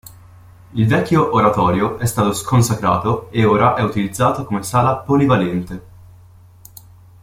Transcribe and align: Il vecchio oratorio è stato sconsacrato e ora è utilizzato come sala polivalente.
Il 0.73 0.87
vecchio 0.87 1.31
oratorio 1.31 1.99
è 1.99 2.07
stato 2.07 2.33
sconsacrato 2.33 3.29
e 3.29 3.45
ora 3.45 3.75
è 3.75 3.83
utilizzato 3.83 4.45
come 4.47 4.63
sala 4.63 4.95
polivalente. 4.97 5.83